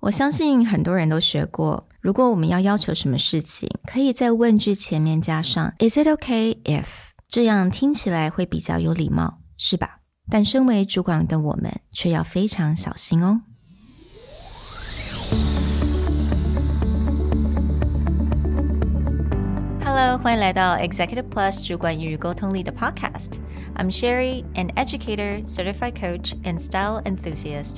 [0.00, 9.99] 我相信很多人都学过，如果我们要要求什么事情，可以在问句前面加上 "Is it okay if"，这样听起来会比较有礼貌，是吧？
[10.29, 13.41] 但身为主管的我们却要非常小心哦。
[19.83, 27.77] Hello，欢迎来到 Executive Plus 主管与沟通力的 Podcast。I'm Sherry, an educator, certified coach, and style enthusiast.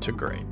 [0.00, 0.46] to great.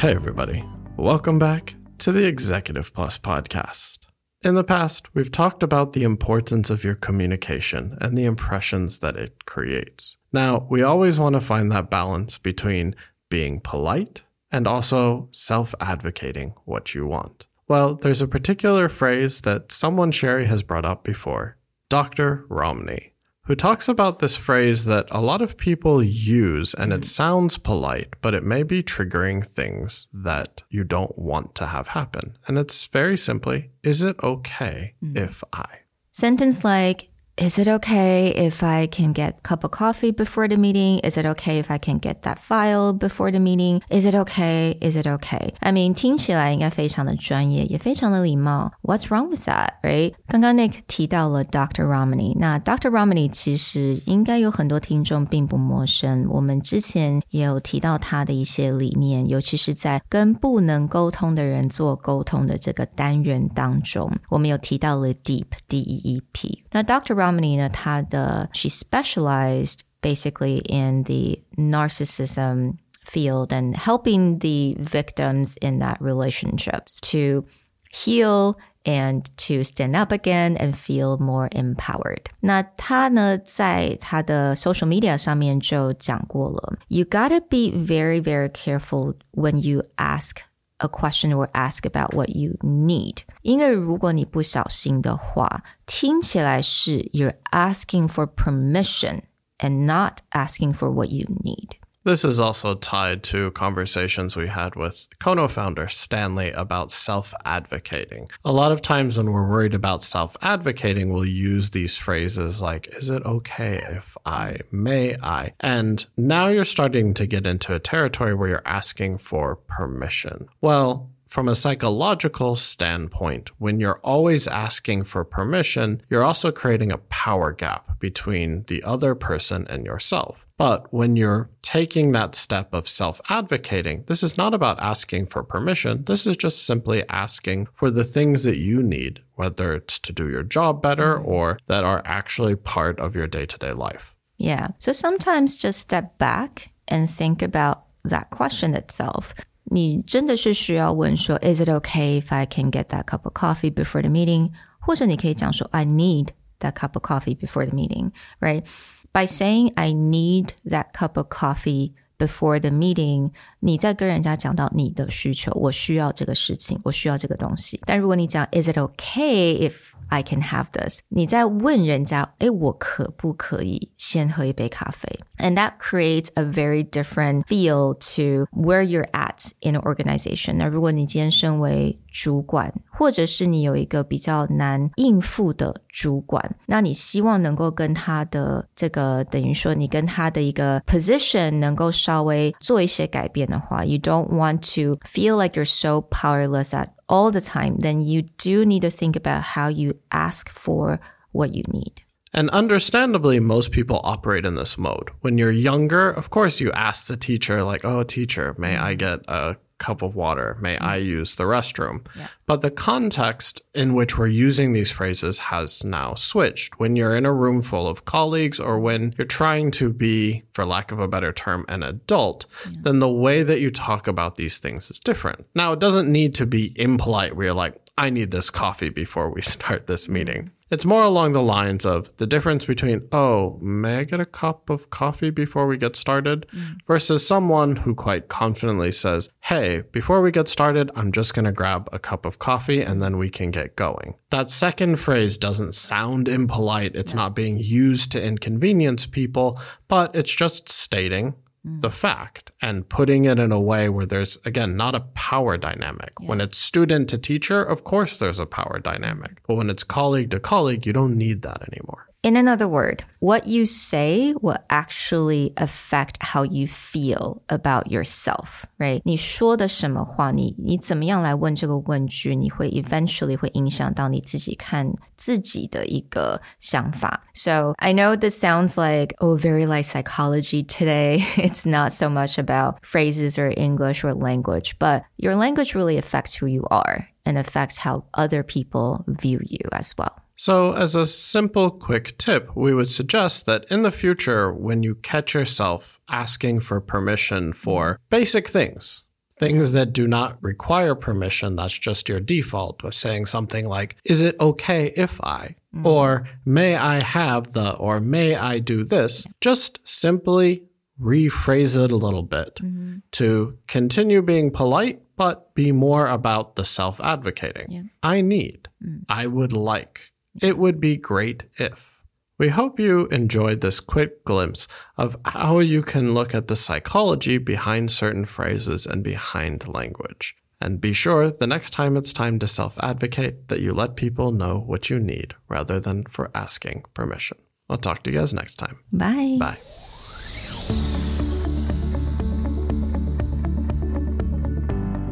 [0.00, 0.64] Hey, everybody.
[0.96, 3.98] Welcome back to the Executive Plus podcast.
[4.42, 9.16] In the past, we've talked about the importance of your communication and the impressions that
[9.16, 10.16] it creates.
[10.32, 12.96] Now, we always want to find that balance between
[13.28, 17.44] being polite and also self advocating what you want.
[17.70, 21.56] Well, there's a particular phrase that someone Sherry has brought up before
[21.88, 22.44] Dr.
[22.48, 23.12] Ramani,
[23.44, 28.14] who talks about this phrase that a lot of people use and it sounds polite,
[28.22, 32.36] but it may be triggering things that you don't want to have happen.
[32.48, 35.16] And it's very simply Is it okay mm.
[35.16, 35.68] if I?
[36.10, 37.09] Sentence like,
[37.40, 40.98] is it okay if I can get a cup of coffee before the meeting?
[40.98, 43.80] Is it okay if I can get that file before the meeting?
[43.88, 44.76] Is it okay?
[44.82, 45.54] Is it okay?
[45.60, 48.72] I mean，听起来应该非常的专业，也非常的礼貌。
[48.82, 50.12] What's wrong with that, right？
[50.28, 51.86] 刚刚 Nick 提到了 Dr.
[51.86, 52.90] Ramani，那 Dr.
[52.90, 56.26] Ramani 其实应该有很多听众并不陌生。
[56.28, 66.64] 我们之前也有提到他的一些理念，尤其是在跟不能沟通的人做沟通的这个单元当中，我们有提到了 deep，D-E-E-P。
[66.71, 67.15] 那 Dr.
[67.15, 75.97] Romney 呢，他的 she specialized basically in the narcissism field and helping the victims in that
[75.99, 77.45] relationships to
[77.91, 82.25] heal and to stand up again and feel more empowered.
[82.41, 90.37] 那他呢，在他的 social media 上面就讲过了，You gotta be very very careful when you ask
[90.79, 93.19] a question or ask about what you need.
[93.41, 99.21] 因为如果你不小心的话，听起来是 you're asking for permission
[99.59, 101.77] and not asking for what you need.
[102.02, 108.30] This is also tied to conversations we had with Kono founder Stanley about self advocating.
[108.42, 112.88] A lot of times when we're worried about self advocating, we'll use these phrases like,
[112.96, 115.52] is it okay if I, may I?
[115.60, 120.48] And now you're starting to get into a territory where you're asking for permission.
[120.62, 126.98] Well, from a psychological standpoint, when you're always asking for permission, you're also creating a
[126.98, 130.44] power gap between the other person and yourself.
[130.58, 135.44] But when you're taking that step of self advocating, this is not about asking for
[135.44, 136.02] permission.
[136.04, 140.28] This is just simply asking for the things that you need, whether it's to do
[140.28, 141.28] your job better mm-hmm.
[141.28, 144.16] or that are actually part of your day to day life.
[144.36, 144.70] Yeah.
[144.80, 149.32] So sometimes just step back and think about that question itself.
[149.69, 154.51] 你真的是需要问说，Is it okay if I can get that cup of coffee before the meeting？
[154.79, 156.27] 或者你可以讲说，I need
[156.59, 158.63] that cup of coffee before the meeting, right?
[159.11, 167.80] By saying I need that cup of coffee before the meeting，你在跟人家讲到你的需求，我需要这个事情，我需要这个东西。
[167.86, 169.72] 但如果你讲 Is it okay if
[170.10, 171.00] I can have this.
[171.08, 180.56] 你在问人家，诶，我可不可以先喝一杯咖啡？And that creates a very different feel to where you're at in an organization.
[180.58, 197.77] 那如果你今天身为主管，或者是你有一个比较难应付的主管，那你希望能够跟他的这个等于说你跟他的一个 position 能够稍微做一些改变的话，you don't want to feel like you're so powerless at all the time,
[197.79, 200.99] then you do need to think about how you ask for
[201.31, 201.93] what you need.
[202.33, 205.11] And understandably, most people operate in this mode.
[205.21, 209.19] When you're younger, of course, you ask the teacher, like, oh, teacher, may I get
[209.29, 210.56] a cup of water?
[210.60, 210.84] May mm-hmm.
[210.84, 212.06] I use the restroom?
[212.14, 212.28] Yeah.
[212.46, 216.78] But the context in which we're using these phrases has now switched.
[216.78, 220.64] When you're in a room full of colleagues or when you're trying to be, for
[220.64, 222.78] lack of a better term, an adult, yeah.
[222.82, 225.46] then the way that you talk about these things is different.
[225.56, 229.30] Now, it doesn't need to be impolite where you're like, I need this coffee before
[229.30, 230.50] we start this meeting.
[230.70, 234.70] It's more along the lines of the difference between, oh, may I get a cup
[234.70, 236.46] of coffee before we get started?
[236.54, 236.78] Mm.
[236.86, 241.52] versus someone who quite confidently says, hey, before we get started, I'm just going to
[241.52, 244.14] grab a cup of coffee and then we can get going.
[244.30, 246.94] That second phrase doesn't sound impolite.
[246.94, 249.58] It's not being used to inconvenience people,
[249.88, 251.92] but it's just stating the mm.
[251.92, 256.12] fact and putting it in a way where there's, again, not a power dynamic.
[256.20, 259.42] When it's student to teacher, of course there's a power dynamic.
[259.46, 262.09] But when it's colleague to colleague, you don't need that anymore.
[262.23, 268.99] In another word, what you say will actually affect how you feel about yourself, right?
[269.05, 277.21] 你说的什么话，你你怎么样来问这个问句，你会 eventually 会影响到你自己看自己的一个想法。
[277.35, 281.23] So I know this sounds like oh very like psychology today.
[281.37, 286.39] It's not so much about phrases or English or language, but your language really affects
[286.41, 290.18] who you are and affects how other people view you as well.
[290.40, 294.94] So, as a simple, quick tip, we would suggest that in the future, when you
[294.94, 299.04] catch yourself asking for permission for basic things,
[299.36, 304.22] things that do not require permission, that's just your default, of saying something like, Is
[304.22, 305.56] it okay if I?
[305.76, 305.84] Mm.
[305.84, 309.26] Or may I have the, or may I do this?
[309.42, 310.64] Just simply
[310.98, 313.00] rephrase it a little bit mm-hmm.
[313.12, 317.66] to continue being polite, but be more about the self advocating.
[318.02, 319.04] I need, mm.
[319.06, 320.12] I would like.
[320.40, 322.02] It would be great if.
[322.38, 324.66] We hope you enjoyed this quick glimpse
[324.96, 330.36] of how you can look at the psychology behind certain phrases and behind language.
[330.58, 334.32] And be sure the next time it's time to self advocate that you let people
[334.32, 337.38] know what you need rather than for asking permission.
[337.68, 338.78] I'll talk to you guys next time.
[338.92, 339.36] Bye.
[339.38, 339.58] Bye.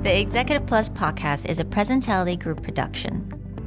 [0.02, 3.27] The Executive Plus podcast is a Presentality Group production,